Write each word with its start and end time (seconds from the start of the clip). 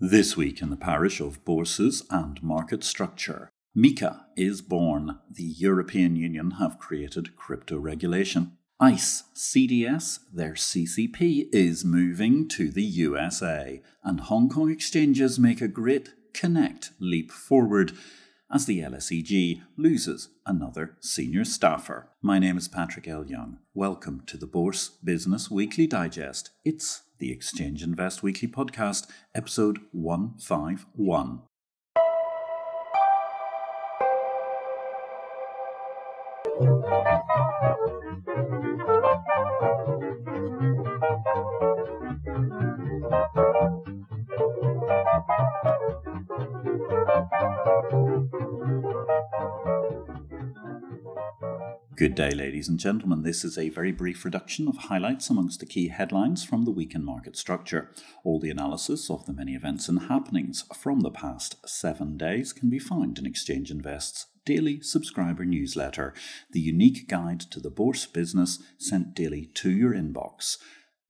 This 0.00 0.36
week 0.36 0.62
in 0.62 0.70
the 0.70 0.76
parish 0.76 1.18
of 1.18 1.44
Bourses 1.44 2.04
and 2.08 2.40
Market 2.40 2.84
Structure, 2.84 3.50
MiCA 3.76 4.26
is 4.36 4.62
born. 4.62 5.18
The 5.28 5.42
European 5.42 6.14
Union 6.14 6.52
have 6.52 6.78
created 6.78 7.34
crypto 7.34 7.78
regulation. 7.78 8.52
ICE 8.78 9.24
CDS, 9.34 10.20
their 10.32 10.52
CCP, 10.52 11.48
is 11.52 11.84
moving 11.84 12.46
to 12.46 12.70
the 12.70 12.84
USA, 12.84 13.82
and 14.04 14.20
Hong 14.20 14.48
Kong 14.48 14.70
exchanges 14.70 15.36
make 15.36 15.60
a 15.60 15.66
great 15.66 16.14
connect 16.32 16.92
leap 17.00 17.32
forward 17.32 17.90
as 18.52 18.66
the 18.66 18.78
LSEG 18.80 19.62
loses 19.76 20.28
another 20.46 20.96
senior 21.00 21.44
staffer. 21.44 22.08
My 22.22 22.38
name 22.38 22.56
is 22.56 22.68
Patrick 22.68 23.08
L. 23.08 23.26
Young. 23.26 23.58
Welcome 23.74 24.22
to 24.26 24.36
the 24.36 24.46
Bourse 24.46 24.90
Business 25.02 25.50
Weekly 25.50 25.88
Digest. 25.88 26.50
It's 26.64 27.02
the 27.18 27.32
Exchange 27.32 27.82
Invest 27.82 28.22
Weekly 28.22 28.48
Podcast, 28.48 29.06
episode 29.34 29.78
151. 29.92 31.42
Good 51.98 52.14
day, 52.14 52.30
ladies 52.30 52.68
and 52.68 52.78
gentlemen. 52.78 53.22
This 53.22 53.44
is 53.44 53.58
a 53.58 53.70
very 53.70 53.90
brief 53.90 54.24
reduction 54.24 54.68
of 54.68 54.76
highlights 54.76 55.30
amongst 55.30 55.58
the 55.58 55.66
key 55.66 55.88
headlines 55.88 56.44
from 56.44 56.64
the 56.64 56.70
week 56.70 56.94
in 56.94 57.02
market 57.02 57.36
structure. 57.36 57.90
All 58.22 58.38
the 58.38 58.52
analysis 58.52 59.10
of 59.10 59.26
the 59.26 59.32
many 59.32 59.56
events 59.56 59.88
and 59.88 60.02
happenings 60.02 60.64
from 60.76 61.00
the 61.00 61.10
past 61.10 61.56
seven 61.68 62.16
days 62.16 62.52
can 62.52 62.70
be 62.70 62.78
found 62.78 63.18
in 63.18 63.26
Exchange 63.26 63.72
Invest's 63.72 64.26
daily 64.44 64.80
subscriber 64.80 65.44
newsletter, 65.44 66.14
the 66.52 66.60
unique 66.60 67.08
guide 67.08 67.40
to 67.40 67.58
the 67.58 67.68
bourse 67.68 68.06
business 68.06 68.62
sent 68.78 69.12
daily 69.12 69.46
to 69.54 69.68
your 69.68 69.92
inbox. 69.92 70.58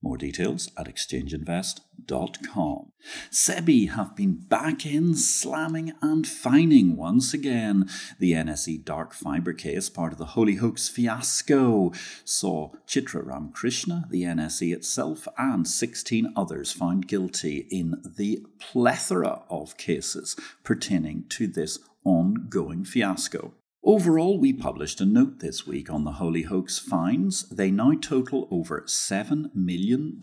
More 0.00 0.16
details 0.16 0.70
at 0.78 0.86
exchangeinvest.com. 0.86 2.92
SEBI 3.30 3.90
have 3.90 4.14
been 4.14 4.34
back 4.34 4.86
in 4.86 5.16
slamming 5.16 5.92
and 6.00 6.24
fining 6.24 6.96
once 6.96 7.34
again. 7.34 7.88
The 8.20 8.32
NSE 8.32 8.84
dark 8.84 9.12
fibre 9.12 9.52
case, 9.52 9.88
part 9.88 10.12
of 10.12 10.18
the 10.18 10.26
Holy 10.26 10.54
Hoax 10.54 10.88
fiasco, 10.88 11.90
saw 12.24 12.70
Chitra 12.86 13.26
Ramkrishna, 13.26 14.08
the 14.08 14.22
NSE 14.22 14.72
itself, 14.72 15.26
and 15.36 15.66
16 15.66 16.32
others 16.36 16.70
found 16.70 17.08
guilty 17.08 17.66
in 17.68 18.00
the 18.04 18.46
plethora 18.60 19.42
of 19.50 19.76
cases 19.76 20.36
pertaining 20.62 21.24
to 21.30 21.48
this 21.48 21.80
ongoing 22.04 22.84
fiasco. 22.84 23.54
Overall, 23.88 24.38
we 24.38 24.52
published 24.52 25.00
a 25.00 25.06
note 25.06 25.38
this 25.38 25.66
week 25.66 25.88
on 25.88 26.04
the 26.04 26.12
Holy 26.12 26.42
Hoax 26.42 26.78
fines. 26.78 27.48
They 27.48 27.70
now 27.70 27.92
total 27.98 28.46
over 28.50 28.82
$7 28.82 29.54
million. 29.54 30.20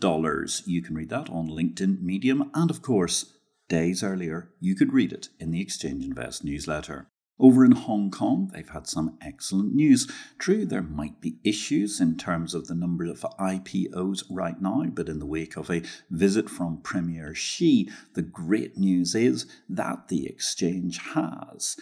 You 0.66 0.82
can 0.82 0.94
read 0.94 1.08
that 1.08 1.28
on 1.28 1.48
LinkedIn 1.48 2.00
Medium, 2.00 2.48
and 2.54 2.70
of 2.70 2.80
course, 2.80 3.34
days 3.68 4.04
earlier, 4.04 4.52
you 4.60 4.76
could 4.76 4.92
read 4.92 5.12
it 5.12 5.30
in 5.40 5.50
the 5.50 5.60
Exchange 5.60 6.04
Invest 6.04 6.44
newsletter. 6.44 7.08
Over 7.40 7.64
in 7.64 7.72
Hong 7.72 8.12
Kong, 8.12 8.52
they've 8.54 8.68
had 8.68 8.86
some 8.86 9.18
excellent 9.20 9.74
news. 9.74 10.08
True, 10.38 10.64
there 10.64 10.80
might 10.80 11.20
be 11.20 11.40
issues 11.42 12.00
in 12.00 12.16
terms 12.16 12.54
of 12.54 12.68
the 12.68 12.74
number 12.76 13.06
of 13.06 13.26
IPOs 13.40 14.22
right 14.30 14.62
now, 14.62 14.84
but 14.94 15.08
in 15.08 15.18
the 15.18 15.26
wake 15.26 15.56
of 15.56 15.72
a 15.72 15.82
visit 16.08 16.48
from 16.48 16.82
Premier 16.82 17.34
Xi, 17.34 17.90
the 18.14 18.22
great 18.22 18.78
news 18.78 19.16
is 19.16 19.44
that 19.68 20.06
the 20.06 20.24
exchange 20.28 21.00
has 21.14 21.76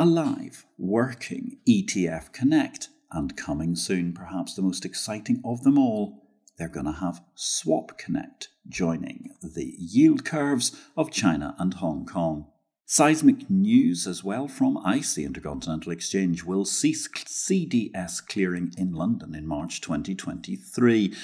a 0.00 0.06
live, 0.06 0.64
working 0.78 1.58
ETF 1.68 2.32
Connect, 2.32 2.88
and 3.12 3.36
coming 3.36 3.76
soon, 3.76 4.14
perhaps 4.14 4.54
the 4.54 4.62
most 4.62 4.86
exciting 4.86 5.42
of 5.44 5.62
them 5.62 5.76
all, 5.76 6.22
they're 6.56 6.68
going 6.70 6.86
to 6.86 6.92
have 6.92 7.20
Swap 7.34 7.98
Connect 7.98 8.48
joining 8.66 9.34
the 9.42 9.74
yield 9.78 10.24
curves 10.24 10.74
of 10.96 11.10
China 11.10 11.54
and 11.58 11.74
Hong 11.74 12.06
Kong. 12.06 12.46
Seismic 12.86 13.50
news 13.50 14.06
as 14.06 14.24
well 14.24 14.48
from 14.48 14.78
ICE, 14.86 15.14
the 15.14 15.26
Intercontinental 15.26 15.92
Exchange, 15.92 16.44
will 16.44 16.64
cease 16.64 17.06
CDS 17.06 18.26
clearing 18.26 18.72
in 18.78 18.94
London 18.94 19.34
in 19.34 19.46
March 19.46 19.82
2023. 19.82 21.14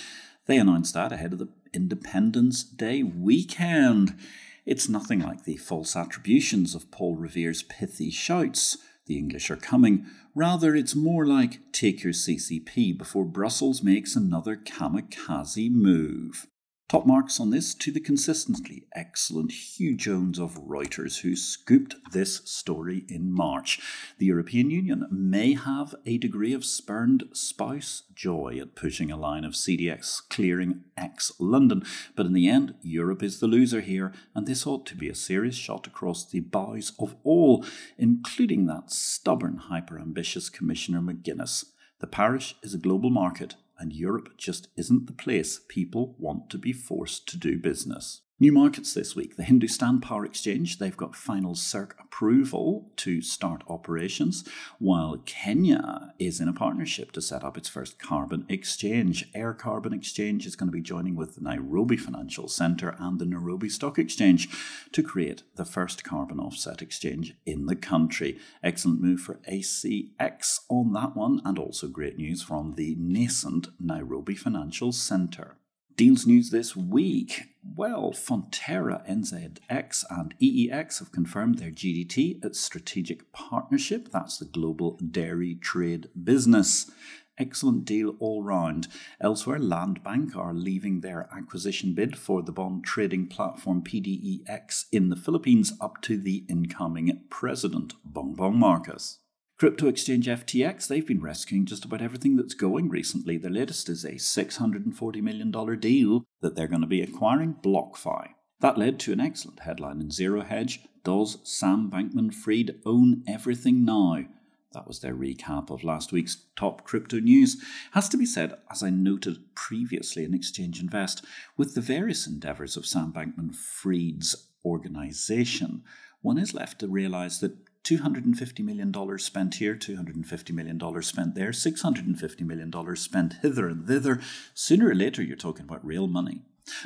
They 0.46 0.58
announced 0.58 0.92
that 0.92 1.12
ahead 1.12 1.32
of 1.32 1.38
the 1.38 1.48
Independence 1.72 2.62
Day 2.62 3.02
weekend. 3.02 4.18
It's 4.66 4.88
nothing 4.88 5.20
like 5.20 5.44
the 5.44 5.56
false 5.56 5.94
attributions 5.94 6.74
of 6.74 6.90
Paul 6.90 7.14
Revere's 7.14 7.62
pithy 7.62 8.10
shouts, 8.10 8.76
the 9.06 9.16
English 9.16 9.48
are 9.48 9.56
coming. 9.56 10.06
Rather, 10.34 10.74
it's 10.74 10.96
more 10.96 11.24
like 11.24 11.60
take 11.70 12.02
your 12.02 12.12
CCP 12.12 12.98
before 12.98 13.24
Brussels 13.24 13.84
makes 13.84 14.16
another 14.16 14.56
kamikaze 14.56 15.70
move. 15.70 16.48
Top 16.88 17.04
marks 17.04 17.40
on 17.40 17.50
this 17.50 17.74
to 17.74 17.90
the 17.90 17.98
consistently 17.98 18.86
excellent 18.94 19.50
Hugh 19.50 19.96
Jones 19.96 20.38
of 20.38 20.54
Reuters, 20.54 21.22
who 21.22 21.34
scooped 21.34 21.96
this 22.12 22.42
story 22.44 23.04
in 23.08 23.32
March. 23.32 23.80
The 24.18 24.26
European 24.26 24.70
Union 24.70 25.04
may 25.10 25.54
have 25.54 25.96
a 26.06 26.16
degree 26.16 26.52
of 26.52 26.64
spurned 26.64 27.24
spouse 27.32 28.04
joy 28.14 28.58
at 28.60 28.76
pushing 28.76 29.10
a 29.10 29.16
line 29.16 29.44
of 29.44 29.54
CDX 29.54 30.20
clearing 30.30 30.84
ex 30.96 31.32
London, 31.40 31.82
but 32.14 32.24
in 32.24 32.34
the 32.34 32.48
end, 32.48 32.76
Europe 32.82 33.20
is 33.24 33.40
the 33.40 33.48
loser 33.48 33.80
here, 33.80 34.12
and 34.32 34.46
this 34.46 34.64
ought 34.64 34.86
to 34.86 34.94
be 34.94 35.08
a 35.08 35.14
serious 35.16 35.56
shot 35.56 35.88
across 35.88 36.24
the 36.24 36.38
bows 36.38 36.92
of 37.00 37.16
all, 37.24 37.64
including 37.98 38.66
that 38.66 38.92
stubborn, 38.92 39.56
hyper 39.56 39.98
ambitious 39.98 40.48
Commissioner 40.48 41.00
McGuinness. 41.00 41.64
The 41.98 42.06
parish 42.06 42.54
is 42.62 42.74
a 42.74 42.78
global 42.78 43.10
market, 43.10 43.56
and 43.78 43.92
Europe 43.92 44.36
just 44.36 44.68
isn't 44.76 45.06
the 45.06 45.12
place 45.12 45.60
people 45.68 46.14
want 46.18 46.50
to 46.50 46.58
be 46.58 46.72
forced 46.72 47.28
to 47.28 47.36
do 47.36 47.58
business. 47.58 48.22
New 48.38 48.52
markets 48.52 48.92
this 48.92 49.16
week. 49.16 49.36
The 49.36 49.44
Hindustan 49.44 49.98
Power 50.02 50.26
Exchange, 50.26 50.76
they've 50.76 50.94
got 50.94 51.16
final 51.16 51.54
CERC 51.54 51.92
approval 51.98 52.90
to 52.96 53.22
start 53.22 53.64
operations, 53.66 54.46
while 54.78 55.22
Kenya 55.24 56.12
is 56.18 56.38
in 56.38 56.46
a 56.46 56.52
partnership 56.52 57.12
to 57.12 57.22
set 57.22 57.42
up 57.42 57.56
its 57.56 57.70
first 57.70 57.98
carbon 57.98 58.44
exchange. 58.50 59.30
Air 59.34 59.54
Carbon 59.54 59.94
Exchange 59.94 60.44
is 60.44 60.54
going 60.54 60.68
to 60.68 60.76
be 60.76 60.82
joining 60.82 61.16
with 61.16 61.36
the 61.36 61.40
Nairobi 61.40 61.96
Financial 61.96 62.46
Centre 62.46 62.94
and 62.98 63.18
the 63.18 63.24
Nairobi 63.24 63.70
Stock 63.70 63.98
Exchange 63.98 64.50
to 64.92 65.02
create 65.02 65.42
the 65.54 65.64
first 65.64 66.04
carbon 66.04 66.38
offset 66.38 66.82
exchange 66.82 67.36
in 67.46 67.64
the 67.64 67.76
country. 67.76 68.38
Excellent 68.62 69.00
move 69.00 69.20
for 69.20 69.40
ACX 69.50 70.60
on 70.68 70.92
that 70.92 71.16
one, 71.16 71.40
and 71.42 71.58
also 71.58 71.88
great 71.88 72.18
news 72.18 72.42
from 72.42 72.74
the 72.74 72.96
nascent 72.98 73.68
Nairobi 73.80 74.34
Financial 74.34 74.92
Centre. 74.92 75.56
Deals 75.96 76.26
news 76.26 76.50
this 76.50 76.76
week. 76.76 77.44
Well, 77.74 78.12
Fonterra, 78.12 79.08
NZX, 79.08 80.04
and 80.10 80.34
EEX 80.38 80.98
have 80.98 81.10
confirmed 81.10 81.56
their 81.58 81.70
GDT 81.70 82.44
at 82.44 82.54
strategic 82.54 83.32
partnership. 83.32 84.10
That's 84.12 84.36
the 84.36 84.44
global 84.44 84.98
dairy 84.98 85.54
trade 85.54 86.10
business. 86.22 86.90
Excellent 87.38 87.86
deal 87.86 88.14
all 88.18 88.42
round. 88.42 88.88
Elsewhere, 89.22 89.58
Landbank 89.58 90.36
are 90.36 90.52
leaving 90.52 91.00
their 91.00 91.30
acquisition 91.34 91.94
bid 91.94 92.18
for 92.18 92.42
the 92.42 92.52
bond 92.52 92.84
trading 92.84 93.26
platform 93.26 93.82
PDEX 93.82 94.84
in 94.92 95.08
the 95.08 95.16
Philippines 95.16 95.72
up 95.80 96.02
to 96.02 96.18
the 96.18 96.44
incoming 96.46 97.22
president, 97.30 97.94
Bongbong 98.06 98.56
Marcos. 98.56 99.20
Crypto 99.58 99.88
exchange 99.88 100.26
FTX, 100.26 100.86
they've 100.86 101.06
been 101.06 101.22
rescuing 101.22 101.64
just 101.64 101.86
about 101.86 102.02
everything 102.02 102.36
that's 102.36 102.52
going 102.52 102.90
recently. 102.90 103.38
The 103.38 103.48
latest 103.48 103.88
is 103.88 104.04
a 104.04 104.16
$640 104.16 105.22
million 105.22 105.80
deal 105.80 106.24
that 106.42 106.54
they're 106.54 106.68
going 106.68 106.82
to 106.82 106.86
be 106.86 107.00
acquiring 107.00 107.56
BlockFi. 107.62 108.28
That 108.60 108.76
led 108.76 109.00
to 109.00 109.14
an 109.14 109.20
excellent 109.20 109.60
headline 109.60 110.02
in 110.02 110.10
Zero 110.10 110.42
Hedge 110.42 110.80
Does 111.04 111.38
Sam 111.42 111.90
Bankman 111.90 112.34
Fried 112.34 112.74
own 112.84 113.22
everything 113.26 113.82
now? 113.82 114.26
That 114.74 114.86
was 114.86 115.00
their 115.00 115.14
recap 115.14 115.70
of 115.70 115.82
last 115.82 116.12
week's 116.12 116.44
top 116.54 116.84
crypto 116.84 117.18
news. 117.18 117.56
Has 117.92 118.10
to 118.10 118.18
be 118.18 118.26
said, 118.26 118.58
as 118.70 118.82
I 118.82 118.90
noted 118.90 119.54
previously 119.54 120.24
in 120.24 120.34
Exchange 120.34 120.82
Invest, 120.82 121.24
with 121.56 121.74
the 121.74 121.80
various 121.80 122.26
endeavours 122.26 122.76
of 122.76 122.84
Sam 122.84 123.10
Bankman 123.10 123.54
Fried's 123.54 124.50
organisation, 124.66 125.82
one 126.20 126.36
is 126.36 126.52
left 126.52 126.80
to 126.80 126.88
realise 126.88 127.38
that 127.38 127.56
$250 127.86 128.64
million 128.64 129.18
spent 129.18 129.54
here, 129.56 129.76
$250 129.76 130.50
million 130.52 131.02
spent 131.02 131.34
there, 131.36 131.50
$650 131.50 132.40
million 132.40 132.96
spent 132.96 133.34
hither 133.42 133.68
and 133.68 133.86
thither. 133.86 134.20
Sooner 134.54 134.88
or 134.88 134.94
later, 134.94 135.22
you're 135.22 135.36
talking 135.36 135.64
about 135.64 135.86
real 135.86 136.08
money. 136.08 136.42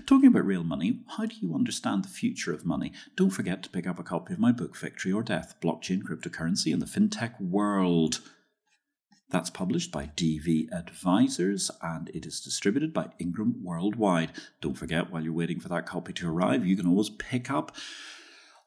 Talking 0.06 0.26
about 0.26 0.44
real 0.44 0.62
money, 0.62 1.00
how 1.16 1.24
do 1.24 1.36
you 1.40 1.54
understand 1.54 2.04
the 2.04 2.08
future 2.08 2.52
of 2.52 2.66
money? 2.66 2.92
Don't 3.16 3.30
forget 3.30 3.62
to 3.62 3.70
pick 3.70 3.86
up 3.86 3.98
a 3.98 4.02
copy 4.02 4.34
of 4.34 4.38
my 4.38 4.52
book, 4.52 4.76
Victory 4.76 5.10
or 5.10 5.22
Death 5.22 5.54
Blockchain, 5.62 6.02
Cryptocurrency, 6.02 6.70
and 6.70 6.82
the 6.82 6.86
FinTech 6.86 7.40
World. 7.40 8.20
That's 9.30 9.48
published 9.48 9.90
by 9.90 10.10
DV 10.16 10.70
Advisors 10.70 11.70
and 11.80 12.10
it 12.10 12.26
is 12.26 12.40
distributed 12.40 12.92
by 12.92 13.08
Ingram 13.18 13.62
Worldwide. 13.62 14.32
Don't 14.60 14.76
forget, 14.76 15.10
while 15.10 15.22
you're 15.22 15.32
waiting 15.32 15.60
for 15.60 15.70
that 15.70 15.86
copy 15.86 16.12
to 16.14 16.28
arrive, 16.28 16.66
you 16.66 16.76
can 16.76 16.86
always 16.86 17.08
pick 17.08 17.50
up 17.50 17.74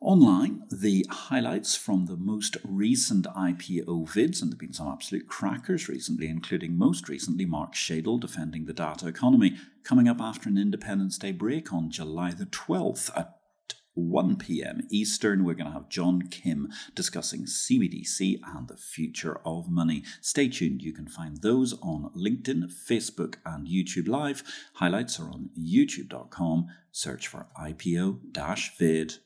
online 0.04 0.64
the 0.70 1.06
highlights 1.10 1.76
from 1.76 2.06
the 2.06 2.18
most 2.18 2.58
recent 2.64 3.26
IPO 3.26 3.86
vids, 4.08 4.42
and 4.42 4.52
there 4.52 4.56
have 4.56 4.60
been 4.60 4.74
some 4.74 4.90
absolute 4.90 5.28
crackers 5.28 5.88
recently, 5.88 6.28
including 6.28 6.78
most 6.78 7.08
recently 7.10 7.46
Mark 7.46 7.74
Shadle 7.74 8.20
defending 8.20 8.66
the 8.66 8.74
data 8.74 9.08
economy, 9.08 9.56
coming 9.84 10.08
up 10.08 10.20
after 10.20 10.50
an 10.50 10.58
Independence 10.58 11.18
Day 11.18 11.32
break 11.32 11.72
on 11.72 11.90
July 11.90 12.32
the 12.32 12.46
12th 12.46 13.18
at 13.18 13.38
1 13.96 14.38
p.m. 14.38 14.88
Eastern, 14.90 15.44
we're 15.44 15.54
going 15.54 15.68
to 15.68 15.74
have 15.74 15.88
John 15.88 16.24
Kim 16.24 16.70
discussing 16.96 17.44
CBDC 17.44 18.40
and 18.44 18.68
the 18.68 18.78
future 18.78 19.40
of 19.46 19.70
money. 19.70 20.04
Stay 20.20 20.48
tuned. 20.48 20.82
You 20.82 20.94
can 20.94 21.08
find 21.08 21.38
those 21.42 21.74
on 21.82 22.10
LinkedIn, 22.18 22.72
Facebook, 22.90 23.36
and 23.46 23.68
YouTube 23.68 24.08
Live. 24.08 24.44
Highlights 24.76 25.20
are 25.20 25.30
on 25.30 25.52
youtube.com. 25.60 26.68
Search 26.92 27.28
for 27.28 27.48
IPO 27.56 28.20
vid. 28.78 29.18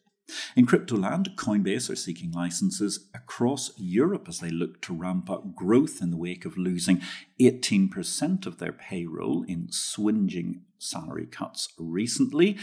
In 0.56 0.66
crypto 0.66 0.98
land, 0.98 1.32
Coinbase 1.36 1.90
are 1.90 1.96
seeking 1.96 2.32
licenses 2.32 3.08
across 3.14 3.72
Europe 3.78 4.28
as 4.28 4.40
they 4.40 4.50
look 4.50 4.82
to 4.82 4.94
ramp 4.94 5.30
up 5.30 5.56
growth 5.56 6.02
in 6.02 6.10
the 6.10 6.18
wake 6.18 6.46
of 6.46 6.58
losing 6.58 7.02
18% 7.40 8.46
of 8.46 8.58
their 8.58 8.72
payroll 8.72 9.44
in 9.44 9.72
swinging 9.72 10.64
salary 10.80 11.28
cuts 11.28 11.70
recently. 11.78 12.58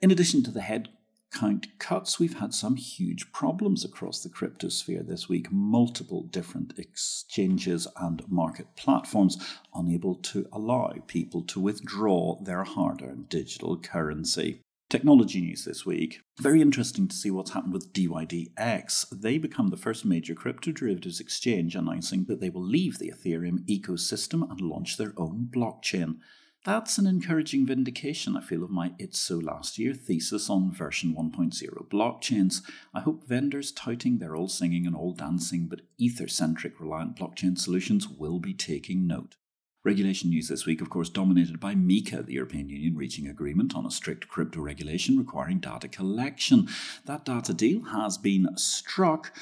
In 0.00 0.10
addition 0.10 0.42
to 0.42 0.50
the 0.50 0.60
head 0.60 0.88
count 1.32 1.78
cuts, 1.78 2.18
we've 2.18 2.40
had 2.40 2.52
some 2.52 2.76
huge 2.76 3.32
problems 3.32 3.84
across 3.84 4.22
the 4.22 4.28
cryptosphere 4.28 5.06
this 5.06 5.28
week. 5.28 5.52
Multiple 5.52 6.24
different 6.24 6.78
exchanges 6.78 7.86
and 7.96 8.22
market 8.28 8.74
platforms 8.76 9.38
unable 9.74 10.16
to 10.16 10.48
allow 10.52 10.92
people 11.06 11.42
to 11.42 11.60
withdraw 11.60 12.40
their 12.42 12.64
hard 12.64 13.02
earned 13.02 13.28
digital 13.28 13.78
currency. 13.78 14.62
Technology 14.90 15.40
news 15.40 15.64
this 15.64 15.86
week. 15.86 16.22
Very 16.40 16.60
interesting 16.60 17.06
to 17.06 17.14
see 17.14 17.30
what's 17.30 17.52
happened 17.52 17.72
with 17.72 17.92
DYDX. 17.92 19.06
They 19.12 19.38
become 19.38 19.68
the 19.68 19.76
first 19.76 20.04
major 20.04 20.34
crypto 20.34 20.72
derivatives 20.72 21.20
exchange 21.20 21.76
announcing 21.76 22.24
that 22.24 22.40
they 22.40 22.50
will 22.50 22.64
leave 22.64 22.98
the 22.98 23.12
Ethereum 23.16 23.64
ecosystem 23.66 24.50
and 24.50 24.60
launch 24.60 24.96
their 24.96 25.14
own 25.16 25.46
blockchain. 25.48 26.16
That's 26.64 26.98
an 26.98 27.06
encouraging 27.06 27.66
vindication, 27.66 28.36
I 28.36 28.40
feel, 28.40 28.64
of 28.64 28.70
my 28.70 28.92
It's 28.98 29.20
So 29.20 29.38
last 29.38 29.78
year 29.78 29.94
thesis 29.94 30.50
on 30.50 30.72
version 30.72 31.14
1.0 31.14 31.88
blockchains. 31.88 32.60
I 32.92 32.98
hope 32.98 33.28
vendors 33.28 33.70
touting 33.70 34.18
they're 34.18 34.34
all 34.34 34.48
singing 34.48 34.88
and 34.88 34.96
all 34.96 35.12
dancing, 35.12 35.68
but 35.68 35.82
ether 35.98 36.26
centric 36.26 36.80
reliant 36.80 37.14
blockchain 37.14 37.56
solutions 37.56 38.08
will 38.08 38.40
be 38.40 38.54
taking 38.54 39.06
note. 39.06 39.36
Regulation 39.82 40.28
news 40.28 40.48
this 40.48 40.66
week, 40.66 40.82
of 40.82 40.90
course, 40.90 41.08
dominated 41.08 41.58
by 41.58 41.74
MiCA, 41.74 42.26
the 42.26 42.34
European 42.34 42.68
Union 42.68 42.96
reaching 42.96 43.26
agreement 43.26 43.74
on 43.74 43.86
a 43.86 43.90
strict 43.90 44.28
crypto 44.28 44.60
regulation 44.60 45.16
requiring 45.16 45.58
data 45.58 45.88
collection. 45.88 46.68
That 47.06 47.24
data 47.24 47.54
deal 47.54 47.84
has 47.84 48.18
been 48.18 48.48
struck 48.56 49.34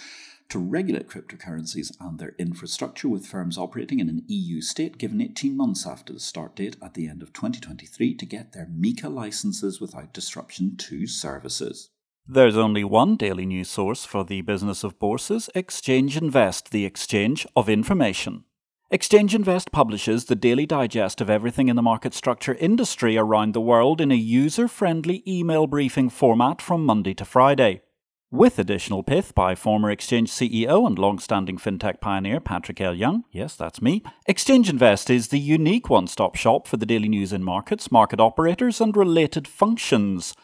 to 0.50 0.60
regulate 0.60 1.08
cryptocurrencies 1.08 1.90
and 2.00 2.20
their 2.20 2.36
infrastructure, 2.38 3.08
with 3.08 3.26
firms 3.26 3.58
operating 3.58 3.98
in 3.98 4.08
an 4.08 4.22
EU 4.28 4.60
state 4.60 4.96
given 4.96 5.20
18 5.20 5.56
months 5.56 5.84
after 5.84 6.12
the 6.12 6.20
start 6.20 6.54
date 6.54 6.76
at 6.80 6.94
the 6.94 7.08
end 7.08 7.20
of 7.20 7.32
2023 7.32 8.14
to 8.14 8.24
get 8.24 8.52
their 8.52 8.66
MiCA 8.66 9.12
licenses 9.12 9.80
without 9.80 10.14
disruption 10.14 10.76
to 10.76 11.08
services. 11.08 11.90
There's 12.28 12.56
only 12.56 12.84
one 12.84 13.16
daily 13.16 13.44
news 13.44 13.70
source 13.70 14.04
for 14.04 14.22
the 14.22 14.42
business 14.42 14.84
of 14.84 15.00
bourses 15.00 15.50
Exchange 15.56 16.16
Invest, 16.16 16.70
the 16.70 16.84
exchange 16.84 17.44
of 17.56 17.68
information. 17.68 18.44
Exchange 18.90 19.34
Invest 19.34 19.70
publishes 19.70 20.24
the 20.24 20.34
daily 20.34 20.64
digest 20.64 21.20
of 21.20 21.28
everything 21.28 21.68
in 21.68 21.76
the 21.76 21.82
market 21.82 22.14
structure 22.14 22.54
industry 22.54 23.18
around 23.18 23.52
the 23.52 23.60
world 23.60 24.00
in 24.00 24.10
a 24.10 24.14
user 24.14 24.66
friendly 24.66 25.22
email 25.26 25.66
briefing 25.66 26.08
format 26.08 26.62
from 26.62 26.86
Monday 26.86 27.12
to 27.12 27.26
Friday. 27.26 27.82
With 28.30 28.58
additional 28.58 29.02
pith 29.02 29.34
by 29.34 29.54
former 29.54 29.90
Exchange 29.90 30.30
CEO 30.30 30.86
and 30.86 30.98
long 30.98 31.18
standing 31.18 31.58
fintech 31.58 32.00
pioneer 32.00 32.40
Patrick 32.40 32.80
L. 32.80 32.94
Young, 32.94 33.24
yes, 33.30 33.56
that's 33.56 33.82
me, 33.82 34.02
Exchange 34.24 34.70
Invest 34.70 35.10
is 35.10 35.28
the 35.28 35.38
unique 35.38 35.90
one 35.90 36.06
stop 36.06 36.34
shop 36.34 36.66
for 36.66 36.78
the 36.78 36.86
daily 36.86 37.10
news 37.10 37.30
in 37.30 37.44
markets, 37.44 37.92
market 37.92 38.20
operators, 38.20 38.80
and 38.80 38.96
related 38.96 39.46
functions. 39.46 40.34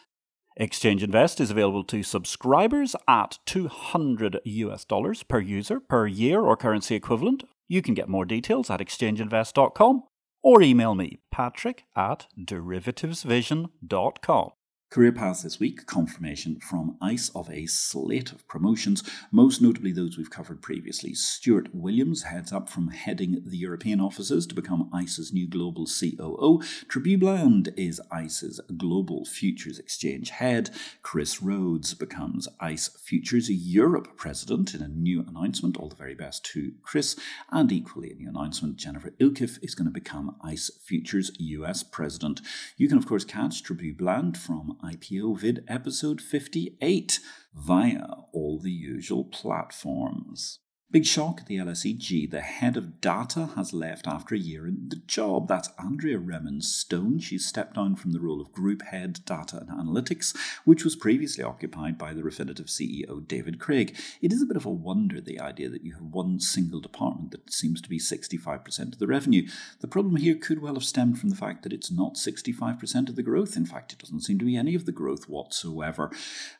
Exchange 0.55 1.01
Invest 1.01 1.41
is 1.41 1.49
available 1.49 1.83
to 1.85 2.03
subscribers 2.03 2.95
at 3.07 3.39
200 3.47 4.41
US 4.45 4.85
dollars 4.85 5.23
per 5.23 5.39
user 5.39 5.79
per 5.79 6.05
year 6.05 6.41
or 6.41 6.55
currency 6.55 6.93
equivalent. 6.93 7.43
You 7.67 7.81
can 7.81 7.93
get 7.93 8.07
more 8.07 8.25
details 8.25 8.69
at 8.69 8.79
exchangeinvest.com 8.79 10.03
or 10.43 10.61
email 10.61 10.93
me, 10.93 11.19
patrick 11.31 11.85
at 11.95 12.27
derivativesvision.com. 12.37 14.49
Career 14.91 15.11
Path 15.11 15.41
this 15.43 15.59
week, 15.59 15.87
confirmation 15.87 16.57
from 16.61 16.95
ICE 17.01 17.29
of 17.35 17.49
a 17.49 17.65
slate 17.65 18.31
of 18.31 18.47
promotions, 18.47 19.03
most 19.29 19.61
notably 19.61 19.91
those 19.91 20.17
we've 20.17 20.29
covered 20.29 20.61
previously. 20.61 21.13
Stuart 21.13 21.73
Williams 21.73 22.23
heads 22.23 22.53
up 22.53 22.69
from 22.69 22.89
heading 22.89 23.41
the 23.45 23.57
European 23.57 23.99
offices 23.99 24.47
to 24.47 24.55
become 24.55 24.89
ICE's 24.93 25.33
new 25.33 25.49
global 25.49 25.85
COO. 25.85 26.61
Trabue 26.87 27.17
Bland 27.17 27.73
is 27.75 27.99
ICE's 28.09 28.61
Global 28.77 29.25
Futures 29.25 29.79
Exchange 29.79 30.29
head. 30.29 30.69
Chris 31.01 31.41
Rhodes 31.41 31.93
becomes 31.93 32.47
ICE 32.61 32.87
Futures 33.03 33.49
Europe 33.49 34.15
president 34.15 34.73
in 34.73 34.81
a 34.81 34.87
new 34.87 35.25
announcement. 35.27 35.75
All 35.75 35.89
the 35.89 35.95
very 35.95 36.15
best 36.15 36.45
to 36.53 36.71
Chris. 36.83 37.17
And 37.51 37.69
equally, 37.69 38.11
a 38.11 38.15
new 38.15 38.29
announcement 38.29 38.77
Jennifer 38.77 39.11
Ilkiw 39.19 39.61
is 39.61 39.75
going 39.75 39.87
to 39.87 39.91
become 39.91 40.37
ICE 40.41 40.71
Futures 40.81 41.31
US 41.37 41.83
president. 41.83 42.39
You 42.77 42.87
can, 42.87 42.97
of 42.97 43.07
course, 43.07 43.25
catch 43.25 43.61
Trabue 43.61 43.93
Bland 43.93 44.37
from 44.37 44.74
IPO 44.83 45.39
vid 45.39 45.63
episode 45.67 46.21
58 46.21 47.19
via 47.53 48.05
all 48.33 48.59
the 48.59 48.71
usual 48.71 49.25
platforms. 49.25 50.59
Big 50.91 51.05
shock 51.05 51.41
at 51.41 51.47
the 51.47 51.57
LSEG. 51.57 52.29
The 52.29 52.41
head 52.41 52.77
of 52.77 53.01
data 53.01 53.49
has 53.55 53.73
left 53.73 54.07
after 54.07 54.35
a 54.35 54.39
year 54.39 54.67
in 54.67 54.87
the 54.87 55.01
job. 55.07 55.47
That's 55.47 55.71
Andrea 55.79 56.19
Remyn 56.19 56.61
Stone. 56.61 57.19
She's 57.19 57.45
stepped 57.45 57.73
down 57.73 57.95
from 57.95 58.11
the 58.11 58.21
role 58.21 58.39
of 58.39 58.53
Group 58.53 58.83
Head 58.83 59.19
Data 59.25 59.57
and 59.57 59.69
Analytics, 59.69 60.37
which 60.63 60.85
was 60.85 60.95
previously 60.95 61.43
occupied 61.43 61.97
by 61.97 62.13
the 62.13 62.21
Refinitiv 62.21 62.67
CEO 62.67 63.27
David 63.27 63.59
Craig. 63.59 63.97
It 64.21 64.31
is 64.31 64.43
a 64.43 64.45
bit 64.45 64.55
of 64.55 64.65
a 64.65 64.69
wonder, 64.69 65.19
the 65.19 65.39
idea 65.39 65.69
that 65.69 65.83
you 65.83 65.93
have 65.95 66.03
one 66.03 66.39
single 66.39 66.79
department 66.79 67.31
that 67.31 67.51
seems 67.51 67.81
to 67.81 67.89
be 67.89 67.99
65% 67.99 68.93
of 68.93 68.99
the 68.99 69.07
revenue. 69.07 69.49
The 69.81 69.87
problem 69.87 70.17
here 70.17 70.35
could 70.35 70.61
well 70.61 70.75
have 70.75 70.85
stemmed 70.85 71.19
from 71.19 71.29
the 71.29 71.35
fact 71.35 71.63
that 71.63 71.73
it's 71.73 71.91
not 71.91 72.13
65% 72.13 73.09
of 73.09 73.15
the 73.15 73.23
growth. 73.23 73.57
In 73.57 73.65
fact, 73.65 73.91
it 73.91 73.99
doesn't 73.99 74.21
seem 74.21 74.37
to 74.37 74.45
be 74.45 74.55
any 74.55 74.75
of 74.75 74.85
the 74.85 74.93
growth 74.93 75.27
whatsoever. 75.27 76.11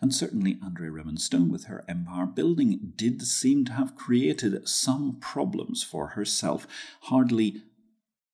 And 0.01 0.13
certainly, 0.13 0.57
Andrea 0.66 0.89
Remyn 0.89 1.19
Stone, 1.19 1.51
with 1.51 1.66
her 1.66 1.86
empire 1.88 2.25
building, 2.25 2.94
did 2.98 3.22
seem 3.22 3.63
to 3.65 3.74
have 3.74 3.96
created 3.96 4.14
created 4.15 4.65
some 4.65 5.17
problems 5.19 5.84
for 5.84 6.07
herself, 6.15 6.65
hardly 7.01 7.62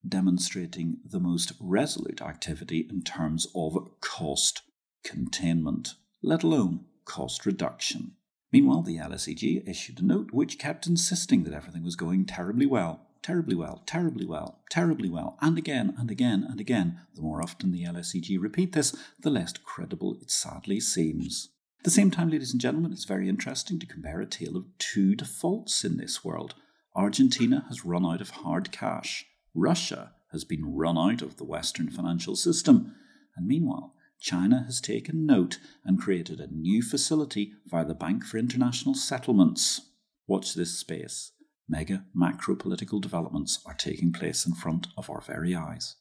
demonstrating 0.07 0.97
the 1.03 1.19
most 1.19 1.53
resolute 1.59 2.21
activity 2.21 2.87
in 2.87 3.01
terms 3.01 3.47
of 3.55 3.89
cost 3.99 4.61
containment, 5.03 5.95
let 6.21 6.43
alone 6.43 6.85
cost 7.03 7.47
reduction. 7.47 8.11
Meanwhile, 8.51 8.83
the 8.83 8.97
LSEG 8.97 9.67
issued 9.67 9.99
a 9.99 10.05
note 10.05 10.29
which 10.31 10.59
kept 10.59 10.85
insisting 10.85 11.45
that 11.45 11.53
everything 11.55 11.83
was 11.83 11.95
going 11.95 12.25
terribly 12.25 12.67
well, 12.67 13.07
terribly 13.23 13.55
well, 13.55 13.81
terribly 13.87 14.27
well, 14.27 14.59
terribly 14.69 15.09
well, 15.09 15.35
and 15.41 15.57
again 15.57 15.95
and 15.97 16.11
again 16.11 16.45
and 16.47 16.59
again. 16.59 16.99
The 17.15 17.23
more 17.23 17.41
often 17.41 17.71
the 17.71 17.85
LSEG 17.85 18.39
repeat 18.39 18.73
this, 18.73 18.95
the 19.19 19.31
less 19.31 19.53
credible 19.53 20.15
it 20.21 20.29
sadly 20.29 20.79
seems. 20.79 21.49
At 21.81 21.85
the 21.85 21.89
same 21.89 22.11
time, 22.11 22.29
ladies 22.29 22.51
and 22.51 22.61
gentlemen, 22.61 22.93
it's 22.93 23.05
very 23.05 23.27
interesting 23.27 23.79
to 23.79 23.87
compare 23.87 24.21
a 24.21 24.27
tale 24.27 24.55
of 24.55 24.67
two 24.77 25.15
defaults 25.15 25.83
in 25.83 25.97
this 25.97 26.23
world. 26.23 26.53
Argentina 26.95 27.65
has 27.69 27.83
run 27.83 28.05
out 28.05 28.21
of 28.21 28.29
hard 28.29 28.71
cash. 28.71 29.25
Russia 29.55 30.11
has 30.31 30.43
been 30.43 30.75
run 30.75 30.95
out 30.95 31.23
of 31.23 31.37
the 31.37 31.43
Western 31.43 31.89
financial 31.89 32.35
system. 32.35 32.93
And 33.35 33.47
meanwhile, 33.47 33.95
China 34.19 34.61
has 34.67 34.79
taken 34.79 35.25
note 35.25 35.57
and 35.83 35.99
created 35.99 36.39
a 36.39 36.53
new 36.53 36.83
facility 36.83 37.53
via 37.65 37.83
the 37.83 37.95
Bank 37.95 38.25
for 38.25 38.37
International 38.37 38.93
Settlements. 38.93 39.81
Watch 40.27 40.53
this 40.53 40.77
space. 40.77 41.31
Mega 41.67 42.05
macro 42.13 42.55
political 42.55 42.99
developments 42.99 43.59
are 43.65 43.73
taking 43.73 44.13
place 44.13 44.45
in 44.45 44.53
front 44.53 44.85
of 44.95 45.09
our 45.09 45.21
very 45.21 45.55
eyes. 45.55 45.95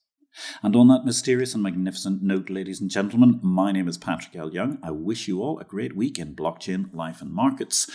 And 0.62 0.76
on 0.76 0.88
that 0.88 1.04
mysterious 1.04 1.54
and 1.54 1.62
magnificent 1.62 2.22
note, 2.22 2.50
ladies 2.50 2.80
and 2.80 2.90
gentlemen, 2.90 3.40
my 3.42 3.72
name 3.72 3.88
is 3.88 3.98
Patrick 3.98 4.36
L. 4.36 4.52
Young. 4.52 4.78
I 4.82 4.90
wish 4.90 5.28
you 5.28 5.42
all 5.42 5.58
a 5.58 5.64
great 5.64 5.96
week 5.96 6.18
in 6.18 6.34
blockchain, 6.34 6.94
life, 6.94 7.20
and 7.20 7.32
markets. 7.32 7.90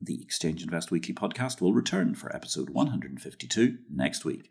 The 0.00 0.20
Exchange 0.22 0.62
Invest 0.62 0.90
Weekly 0.90 1.14
podcast 1.14 1.60
will 1.60 1.72
return 1.72 2.14
for 2.14 2.34
episode 2.34 2.70
152 2.70 3.78
next 3.90 4.24
week. 4.24 4.50